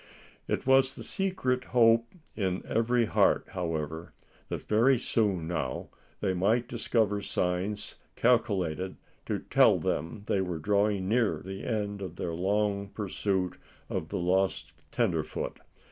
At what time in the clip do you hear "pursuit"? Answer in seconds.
12.89-13.59